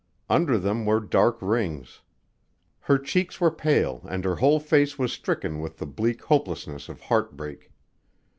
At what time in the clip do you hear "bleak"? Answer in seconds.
5.85-6.23